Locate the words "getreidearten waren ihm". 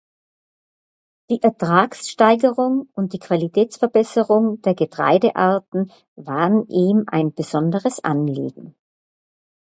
4.73-7.03